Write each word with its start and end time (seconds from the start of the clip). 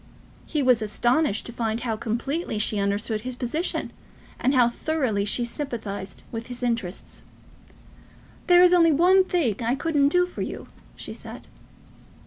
He 0.47 0.63
was 0.63 0.81
astonished 0.81 1.45
to 1.45 1.53
find 1.53 1.81
how 1.81 1.95
completely 1.95 2.57
she 2.57 2.79
understood 2.79 3.21
his 3.21 3.35
position, 3.35 3.91
and 4.39 4.55
how 4.55 4.67
thoroughly 4.67 5.25
she 5.25 5.45
sympathised 5.45 6.23
with 6.31 6.47
his 6.47 6.63
interests. 6.63 7.21
"There 8.47 8.63
is 8.63 8.73
only 8.73 8.91
one 8.91 9.23
thing 9.23 9.57
I 9.63 9.75
couldn't 9.75 10.07
do 10.09 10.25
for 10.25 10.41
you," 10.41 10.67
she 10.95 11.13
said. 11.13 11.47